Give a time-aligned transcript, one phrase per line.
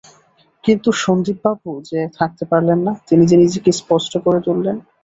[0.63, 4.77] কিন্তু সন্দীপবাবু যে থাকতে পারলেন না, তিনি যে নিজেকে স্পষ্ট করে তুললেন।